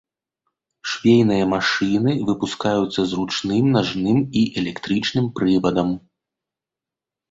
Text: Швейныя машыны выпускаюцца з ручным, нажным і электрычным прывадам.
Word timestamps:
Швейныя 0.93 1.43
машыны 1.53 2.11
выпускаюцца 2.31 3.01
з 3.13 3.21
ручным, 3.21 3.65
нажным 3.79 4.17
і 4.43 4.47
электрычным 4.65 5.25
прывадам. 5.41 5.89